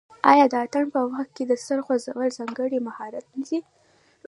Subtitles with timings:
[0.31, 3.59] آیا د اتن په وخت کې د سر خوځول ځانګړی مهارت نه دی؟